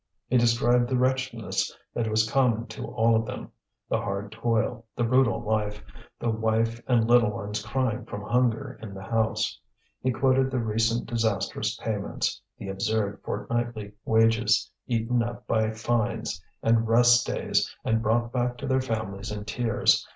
[0.27, 3.51] He described the wretchedness that was common to all of them,
[3.87, 5.83] the hard toil, the brutal life,
[6.17, 9.59] the wife and little ones crying from hunger in the house.
[10.01, 16.87] He quoted the recent disastrous payments, the absurd fortnightly wages, eaten up by fines and
[16.87, 20.03] rest days and brought back to their families in tears.